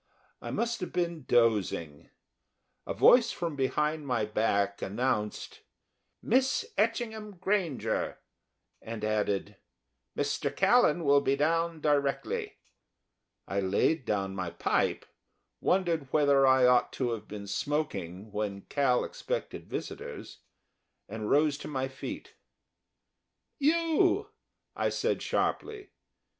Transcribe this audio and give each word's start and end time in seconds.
I 0.41 0.49
must 0.49 0.79
have 0.79 0.91
been 0.91 1.25
dozing. 1.27 2.09
A 2.87 2.93
voice 2.95 3.29
from 3.31 3.55
behind 3.55 4.07
my 4.07 4.25
back 4.25 4.81
announced: 4.81 5.61
"Miss 6.23 6.65
Etchingham 6.75 7.37
Granger!" 7.39 8.17
and 8.81 9.05
added 9.05 9.57
"Mr. 10.17 10.55
Callan 10.55 11.03
will 11.03 11.21
be 11.21 11.35
down 11.35 11.81
directly." 11.81 12.57
I 13.47 13.59
laid 13.59 14.05
down 14.05 14.33
my 14.35 14.49
pipe, 14.49 15.05
wondered 15.59 16.11
whether 16.11 16.47
I 16.47 16.65
ought 16.65 16.91
to 16.93 17.11
have 17.11 17.27
been 17.27 17.45
smoking 17.45 18.31
when 18.31 18.61
Cal 18.69 19.03
expected 19.03 19.67
visitors, 19.69 20.39
and 21.07 21.29
rose 21.29 21.59
to 21.59 21.67
my 21.67 21.87
feet. 21.87 22.33
"You!" 23.59 24.29
I 24.75 24.89
said, 24.89 25.21
sharply. 25.21 25.91